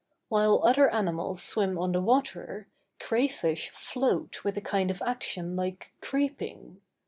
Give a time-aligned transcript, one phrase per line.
[0.29, 2.67] While other animals swim on the water,
[2.99, 6.81] cray fish float with a kind of action like creeping.